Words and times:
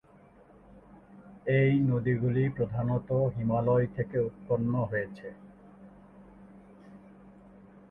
এই 1.55 1.71
নদীগুলি 1.89 2.43
প্রধানত 2.49 3.09
হিমালয় 3.35 3.87
থেকে 3.95 4.17
উৎপন্ন 4.19 4.73
হয়েছে। 4.83 5.27